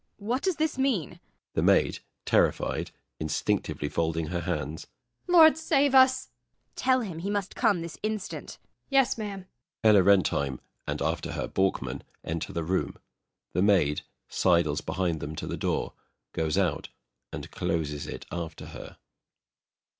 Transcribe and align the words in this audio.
]What 0.31 0.41
does 0.41 0.55
this 0.55 0.79
mean? 0.79 1.19
THE 1.53 1.61
MAID. 1.61 1.99
[Terrified, 2.25 2.89
instinctively 3.19 3.87
folding 3.87 4.29
her 4.29 4.39
hands.] 4.39 4.87
Lord 5.27 5.59
save 5.59 5.93
us! 5.93 6.25
MRS. 6.25 6.25
BORKMAN. 6.25 6.33
[Whispers 6.33 6.33
to 6.33 6.47
THE 6.49 6.73
MAID.] 6.73 6.77
Tell 6.77 7.01
him 7.13 7.19
he 7.19 7.29
must 7.29 7.55
come 7.55 7.81
this 7.83 7.97
instant. 8.01 8.47
THE 8.49 8.57
MAID. 8.57 8.81
[Softly.] 8.81 8.87
Yes, 9.13 9.17
ma'am. 9.19 9.45
[ELLA 9.83 10.01
RENTHEIM 10.01 10.59
and, 10.87 11.01
after 11.03 11.31
her, 11.33 11.47
BORKMAN 11.47 12.03
enter 12.23 12.51
the 12.51 12.63
room. 12.63 12.97
THE 13.53 13.61
MAID 13.61 14.01
sidles 14.27 14.81
behind 14.81 15.19
them 15.19 15.35
to 15.35 15.45
the 15.45 15.55
door, 15.55 15.93
goes 16.33 16.57
out, 16.57 16.89
and 17.31 17.51
closes 17.51 18.07
it 18.07 18.25
after 18.31 18.65
her. 18.73 18.97